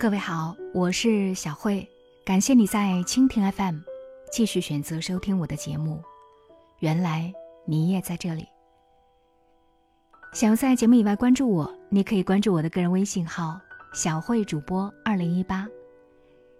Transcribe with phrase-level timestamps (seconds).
[0.00, 1.84] 各位好，我是小慧，
[2.24, 3.80] 感谢你在蜻蜓 FM
[4.30, 6.00] 继续选择收听我的节目。
[6.78, 7.32] 原来
[7.66, 8.46] 你也在这里。
[10.32, 13.60] 想要在节目以外关注我，你可以关注我的个人微信号
[13.92, 15.66] “小慧主播二零一八”。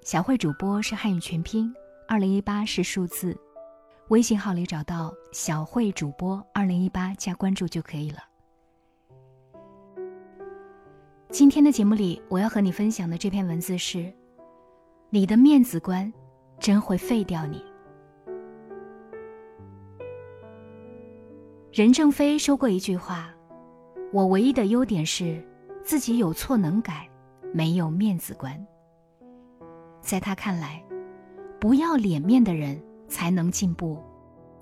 [0.03, 1.73] 小慧主播是汉语全拼，
[2.09, 3.39] 二零一八是数字。
[4.09, 8.19] 微信号里找到“小慧主播二零一八”加关注就可以了。
[11.31, 14.11] 今天的节目里，我要和你分享的这篇文字是：
[15.11, 16.11] 你的面子观
[16.59, 17.63] 真会废掉你。
[21.71, 23.29] 任正非说过一句话
[24.11, 25.39] ：“我唯一的优点是
[25.83, 27.07] 自己有错能改，
[27.53, 28.67] 没有面子观。”
[30.01, 30.83] 在他看来，
[31.61, 34.03] 不要脸面的人才能进步。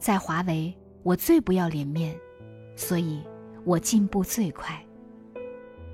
[0.01, 2.13] 在华为，我最不要脸面，
[2.75, 3.23] 所以
[3.65, 4.85] 我进步最快。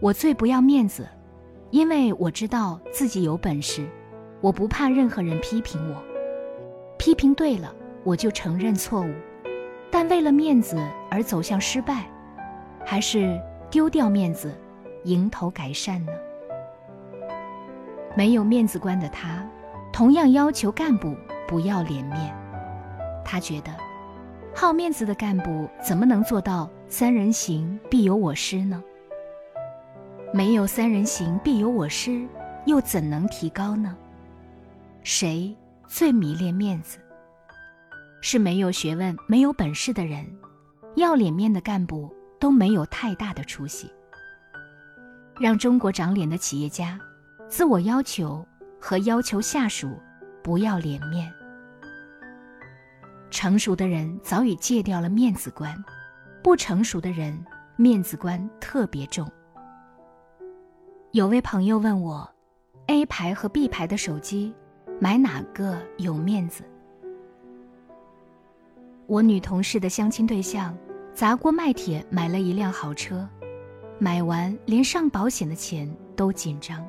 [0.03, 1.06] 我最不要面子，
[1.70, 3.89] 因为我知道自己有本事，
[4.41, 6.03] 我不怕任何人批评我。
[6.98, 7.72] 批评对了，
[8.03, 9.12] 我就承认错误；
[9.92, 10.77] 但为了面子
[11.08, 12.11] 而走向失败，
[12.84, 14.53] 还是丢掉面子，
[15.05, 16.12] 迎头改善呢？
[18.17, 19.48] 没有面子观的他，
[19.92, 21.14] 同样要求干部
[21.47, 22.36] 不要脸面。
[23.25, 23.70] 他觉得，
[24.53, 28.83] 好面子的干部怎么能做到“三人行，必有我师”呢？
[30.35, 32.27] 没有三人行必有我师，
[32.65, 33.95] 又怎能提高呢？
[35.03, 35.55] 谁
[35.87, 36.99] 最迷恋面子？
[38.23, 40.27] 是没有学问、没有本事的人，
[40.97, 42.11] 要脸面的干部
[42.41, 43.93] 都没有太大的出息。
[45.39, 46.99] 让中国长脸的企业家，
[47.47, 48.47] 自我要求
[48.81, 50.01] 和要求下属
[50.43, 51.31] 不要脸面。
[53.31, 55.77] 成熟的人早已戒掉了面子观，
[56.43, 57.39] 不成熟的人
[57.77, 59.31] 面子观特别重。
[61.13, 62.27] 有位朋友问我
[62.86, 64.51] ，A 牌和 B 牌的手机，
[64.98, 66.64] 买哪个有面子？
[69.07, 70.75] 我女同事的相亲对象
[71.13, 73.29] 砸锅卖铁买了一辆豪车，
[73.98, 76.83] 买完连上保险的钱都紧张。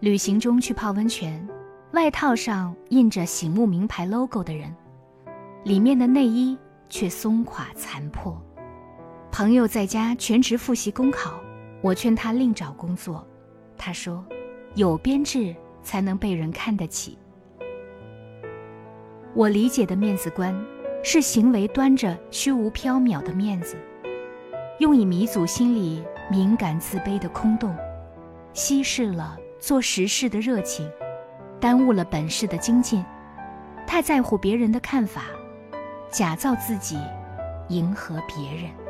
[0.00, 1.46] 旅行中去泡温泉，
[1.92, 4.74] 外套上印着醒目名牌 logo 的人，
[5.62, 6.56] 里面的内衣
[6.88, 8.34] 却松垮残破。
[9.30, 11.38] 朋友在家全职复习公考。
[11.80, 13.26] 我劝他另找工作，
[13.76, 14.24] 他说
[14.74, 17.16] ：“有编制才能被人看得起。”
[19.34, 20.54] 我理解的面子观，
[21.04, 23.76] 是行为端着虚无缥缈的面子，
[24.78, 27.76] 用以弥足心里敏感自卑的空洞，
[28.52, 30.90] 稀释了做实事的热情，
[31.60, 33.04] 耽误了本事的精进，
[33.86, 35.26] 太在乎别人的看法，
[36.10, 36.98] 假造自己，
[37.68, 38.87] 迎合别人。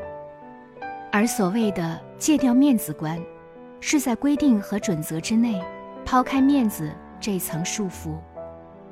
[1.11, 3.19] 而所谓的戒掉面子观，
[3.81, 5.61] 是在规定和准则之内，
[6.05, 8.17] 抛开面子这层束缚，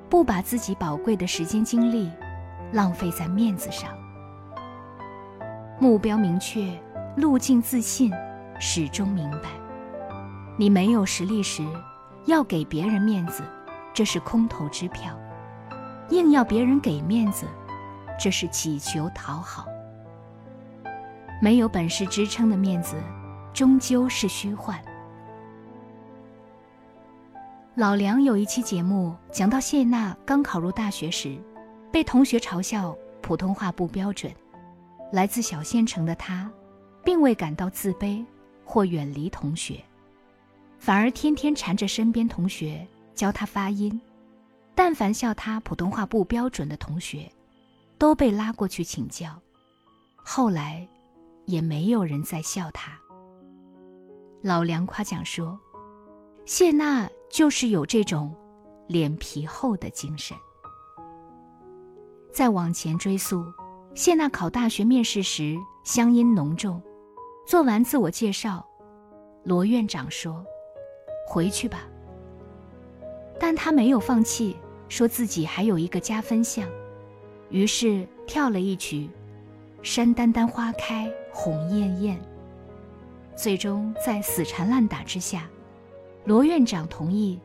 [0.09, 2.11] 不把自己宝贵的时间精力
[2.73, 3.91] 浪费在面子上。
[5.79, 6.73] 目标明确，
[7.17, 8.11] 路径自信，
[8.59, 9.51] 始终明白。
[10.57, 11.63] 你没有实力时，
[12.25, 13.43] 要给别人面子，
[13.93, 15.13] 这是空头支票；
[16.09, 17.45] 硬要别人给面子，
[18.19, 19.67] 这是乞求讨好。
[21.39, 22.97] 没有本事支撑的面子，
[23.53, 24.83] 终究是虚幻。
[27.75, 31.37] 老梁有一期节目讲到谢娜刚考入大学时，
[31.93, 34.33] 被同学嘲笑普通话不标准。
[35.13, 36.51] 来自小县城的她，
[37.05, 38.25] 并未感到自卑
[38.65, 39.79] 或远离同学，
[40.79, 44.01] 反而天天缠着身边同学教她发音。
[44.75, 47.31] 但凡笑她普通话不标准的同学，
[47.99, 49.39] 都被拉过去请教。
[50.17, 50.89] 后来。
[51.47, 52.93] 也没有人在笑他。
[54.43, 55.59] 老梁夸奖说
[56.45, 58.33] ：“谢娜就是有这种
[58.87, 60.37] 脸皮厚的精神。”
[62.33, 63.45] 再往前追溯，
[63.95, 66.81] 谢娜考大学面试时乡音浓重，
[67.47, 68.65] 做完自我介绍，
[69.43, 70.45] 罗院长说
[71.27, 71.89] ：“回去吧。”
[73.41, 74.57] 但他没有放弃，
[74.89, 76.69] 说自己还有一个加分项，
[77.49, 79.11] 于是跳了一曲。
[79.87, 82.19] 山丹丹花开红艳艳。
[83.37, 85.49] 最终在死缠烂打之下，
[86.25, 87.39] 罗院长同意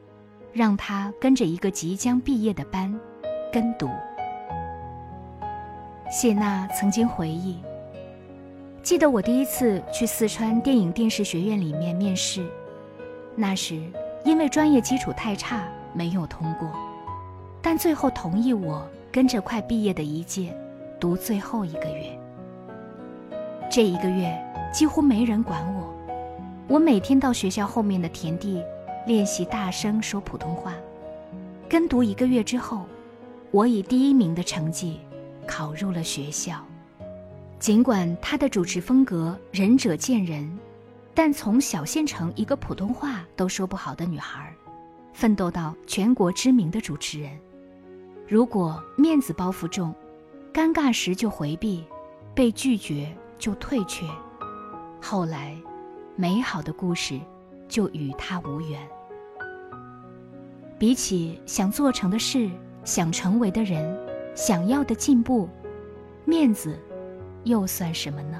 [0.52, 3.00] 让他跟着一个即将毕业的班
[3.54, 3.88] 跟读。
[6.10, 7.60] 谢娜曾经回忆，
[8.82, 12.44] 记得我第一次去四川电影电视学院里面面试，
[13.36, 13.80] 那时
[14.26, 16.68] 因为专业基础太差没有通过，
[17.62, 20.52] 但最后同意我跟着快毕业的一届
[21.00, 22.18] 读最后一个月。
[23.72, 24.30] 这一个月
[24.74, 25.96] 几乎没人管我，
[26.68, 28.62] 我每天到学校后面的田地
[29.08, 30.74] 练习大声说普通话。
[31.70, 32.86] 跟读一个月之后，
[33.50, 35.00] 我以第一名的成绩
[35.48, 36.62] 考入了学校。
[37.60, 40.60] 尽管他的主持风格仁者见仁，
[41.14, 44.54] 但从小县城一个普通话都说不好的女孩，
[45.14, 47.32] 奋斗到全国知名的主持人。
[48.28, 49.96] 如果面子包袱重，
[50.54, 51.86] 尴尬时就回避，
[52.36, 53.08] 被拒绝
[53.42, 54.06] 就退却，
[55.02, 55.58] 后来，
[56.16, 57.20] 美好的故事
[57.68, 58.80] 就与他无缘。
[60.78, 62.48] 比起想做成的事、
[62.84, 63.98] 想成为的人、
[64.36, 65.50] 想要的进步，
[66.24, 66.78] 面子
[67.44, 68.40] 又算什么呢？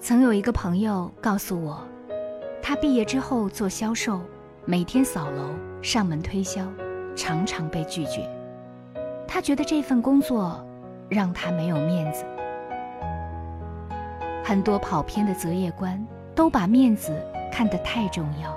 [0.00, 1.80] 曾有一个朋友告诉我，
[2.60, 4.20] 他毕业之后做销售，
[4.64, 6.66] 每天扫楼、上门推销，
[7.14, 8.28] 常常被拒绝。
[9.28, 10.64] 他觉得这份工作
[11.08, 12.24] 让他没有面子。
[14.44, 16.02] 很多跑偏的择业观
[16.34, 17.12] 都把面子
[17.52, 18.56] 看得太重要。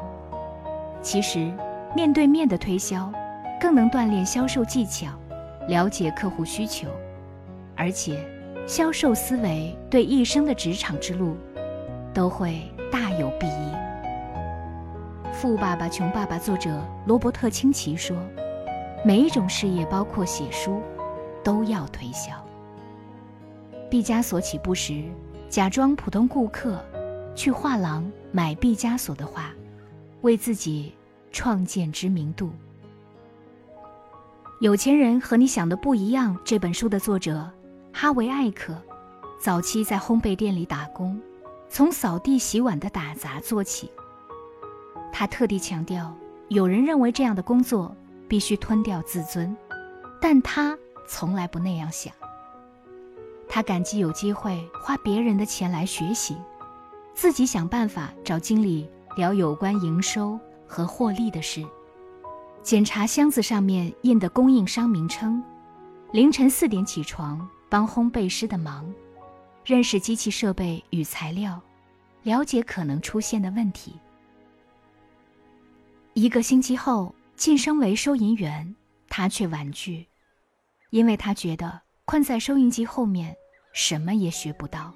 [1.02, 1.52] 其实，
[1.96, 3.12] 面对面的推销，
[3.60, 5.08] 更能锻炼销售技巧，
[5.68, 6.88] 了解客户需求，
[7.76, 8.24] 而且，
[8.68, 11.36] 销售思维对一生的职场之路，
[12.14, 12.62] 都会
[12.92, 13.76] 大有裨益。
[15.34, 16.70] 《富爸爸穷爸爸》作者
[17.06, 18.16] 罗伯特清崎说
[19.04, 20.80] ：“每一种事业，包括写书，
[21.44, 22.34] 都要推销。”
[23.90, 25.04] 毕加索起步时，
[25.50, 26.84] 假装普通顾客，
[27.36, 29.52] 去画廊买毕加索的画。
[30.22, 30.94] 为自己
[31.32, 32.52] 创建知名度。
[34.60, 36.38] 有钱人和你想的不一样。
[36.46, 37.50] 这本书的作者
[37.92, 38.80] 哈维·艾克，
[39.40, 41.20] 早期在烘焙店里打工，
[41.70, 43.92] 从扫地洗碗的打杂做起。
[45.12, 46.16] 他特地强调，
[46.50, 47.96] 有人认为这样的工作
[48.28, 49.58] 必须吞掉自尊，
[50.22, 50.78] 但他
[51.12, 52.14] 从来不那样想。
[53.50, 56.38] 他感激有机会花别人的钱来学习，
[57.14, 58.90] 自己想办法找经理。
[59.18, 61.68] 聊有关营收和获利的事，
[62.64, 65.44] 检查箱子上面印的供应商名称，
[66.14, 68.90] 凌晨四点起床帮烘焙师的忙，
[69.66, 71.60] 认识机器设备与材料，
[72.24, 74.00] 了解可能出现的问题。
[76.14, 78.74] 一个星期后晋升为收银员，
[79.10, 80.08] 他却婉拒，
[80.92, 83.36] 因为他觉得困在收银机后面，
[83.74, 84.94] 什么也学不到。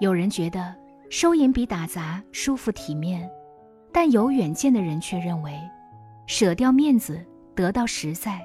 [0.00, 0.74] 有人觉得。
[1.12, 3.28] 收银比打杂舒服体面，
[3.92, 5.60] 但有远见的人却认为，
[6.28, 7.20] 舍掉面子
[7.52, 8.40] 得到实在。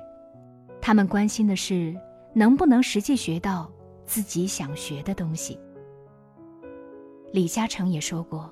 [0.81, 1.95] 他们关心的是
[2.33, 3.71] 能不能实际学到
[4.03, 5.59] 自己想学的东西。
[7.31, 8.51] 李嘉诚也说过：“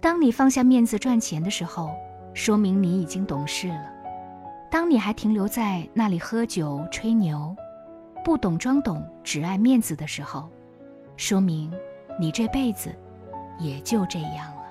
[0.00, 1.94] 当你放下面子赚钱的时候，
[2.32, 3.89] 说明你已经懂事了；
[4.70, 7.54] 当你还停留在那里喝酒吹牛，
[8.24, 10.48] 不懂装懂，只爱面子的时候，
[11.16, 11.72] 说明
[12.18, 12.94] 你这辈子。”
[13.62, 14.62] 也就这样了。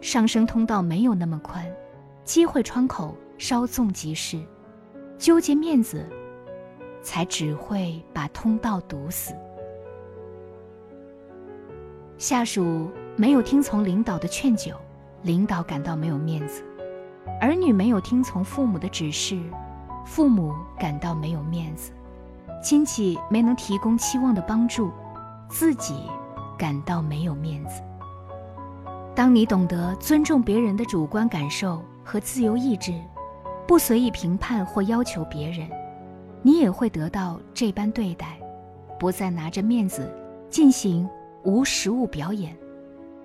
[0.00, 1.64] 上升通道没有那么宽，
[2.24, 4.44] 机会窗口稍纵即逝，
[5.16, 6.04] 纠结面子，
[7.00, 9.32] 才只会把通道堵死。
[12.18, 14.74] 下属没有听从领导的劝酒，
[15.22, 16.64] 领导感到没有面子；
[17.40, 19.40] 儿女没有听从父母的指示，
[20.04, 21.92] 父母感到没有面子；
[22.62, 24.90] 亲戚没能提供期望的帮助，
[25.48, 25.94] 自己。
[26.58, 27.82] 感到没有面子。
[29.16, 32.94] 当你懂得尊重别人的主观感受和自由意志，
[33.66, 35.68] 不随意评判或要求别人，
[36.40, 38.38] 你也会得到这般对待，
[38.96, 40.08] 不再拿着面子
[40.48, 41.08] 进行
[41.42, 42.56] 无实物表演，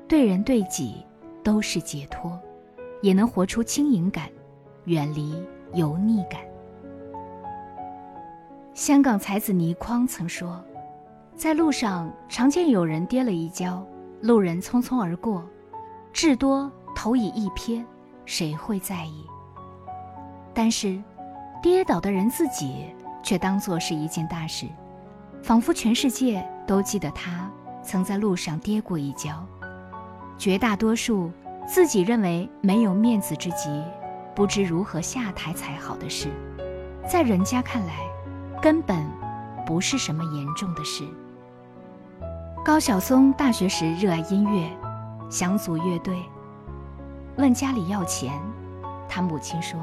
[0.07, 1.05] 对人对己
[1.43, 2.39] 都是解脱，
[3.01, 4.29] 也能活出轻盈感，
[4.85, 5.41] 远离
[5.73, 6.41] 油腻感。
[8.73, 10.63] 香港才子倪匡曾说。
[11.35, 13.85] 在路上常见有人跌了一跤，
[14.21, 15.47] 路人匆匆而过，
[16.11, 17.85] 至多头以一瞥，
[18.25, 19.23] 谁会在意？
[20.51, 20.99] 但是，
[21.61, 22.87] 跌倒的人自己
[23.21, 24.65] 却当作是一件大事，
[25.43, 27.51] 仿佛全世界都记得他
[27.83, 29.45] 曾在路上跌过一跤。
[30.39, 31.31] 绝大多数
[31.67, 33.83] 自己认为没有面子之极，
[34.33, 36.29] 不知如何下台才好的事，
[37.05, 37.93] 在人家看来，
[38.61, 39.05] 根本
[39.65, 41.03] 不是什么严重的事。
[42.63, 44.65] 高晓松大学时热爱音乐，
[45.29, 46.17] 想组乐队。
[47.35, 48.31] 问家里要钱，
[49.09, 49.77] 他母亲说：“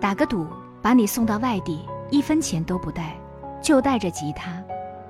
[0.00, 0.46] 打个赌，
[0.80, 3.14] 把你送到外地，一分钱都不带，
[3.62, 4.62] 就带着吉他，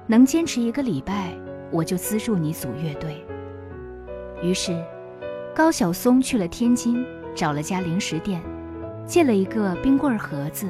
[0.08, 1.32] 能坚持一个礼拜，
[1.70, 3.24] 我就资助你组乐队。”
[4.42, 4.84] 于是，
[5.56, 7.02] 高晓松去了天津，
[7.34, 8.42] 找了家零食店，
[9.06, 10.68] 借了一个冰棍盒子，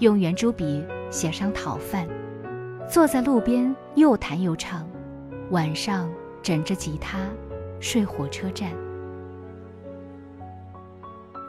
[0.00, 2.04] 用圆珠笔写上讨饭，
[2.90, 4.84] 坐在路边又弹又唱。
[5.52, 6.10] 晚上
[6.42, 7.30] 枕着吉他
[7.78, 8.72] 睡火车站。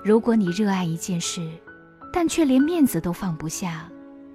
[0.06, 1.42] 如果你热爱一件事，
[2.14, 3.90] 但却连面子都放不下，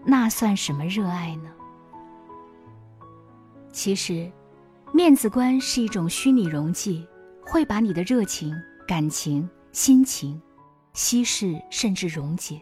[0.04, 1.52] 那算什么热爱呢？
[3.70, 4.28] 其实，
[4.92, 7.06] 面子观是一种虚拟容器，
[7.46, 8.54] 会把你的热情、
[8.86, 10.40] 感情、心情
[10.92, 12.60] 稀释甚至溶解。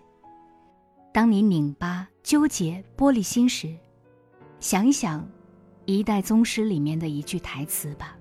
[1.12, 3.76] 当你拧巴、纠结、玻璃心时，
[4.60, 5.20] 想一想
[5.84, 8.16] 《一代宗师》里面的一句台词吧：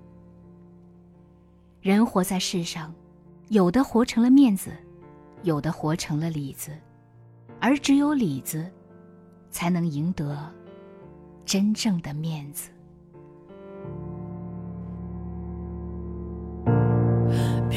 [1.81, 2.93] 人活在世上。
[3.49, 4.71] 有的活成了面子，
[5.43, 6.71] 有的活成了里子，
[7.59, 8.65] 而只有里子，
[9.49, 10.49] 才能赢得
[11.43, 12.69] 真正的面子。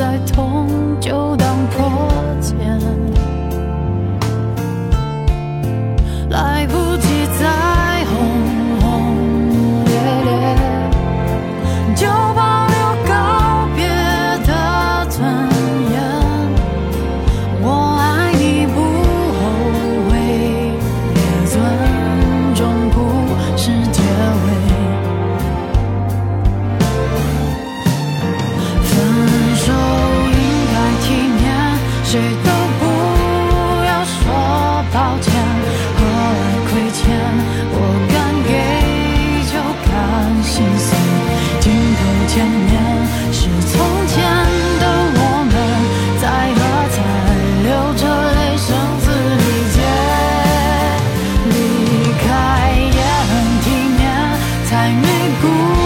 [0.00, 0.49] 在痛
[55.40, 55.79] cool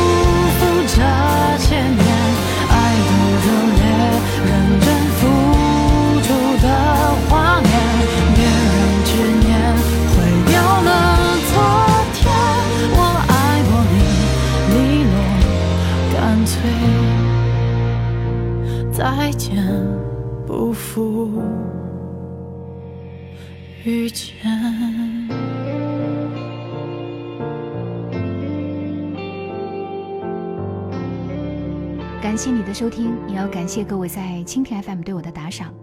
[32.24, 35.74] 感谢你的收听，也要感谢各位在蜻蜓 FM 对我的打赏。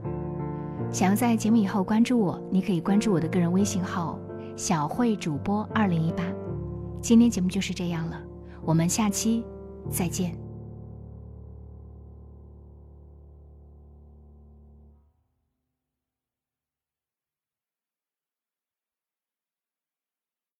[0.92, 4.18] 想要在节目以后关注我，你可以关注我的个人微信号
[4.58, 6.24] “小慧主播二零一八”。
[7.00, 8.20] 今天节目就是这样了，
[8.66, 9.46] 我们下期
[9.88, 10.36] 再见。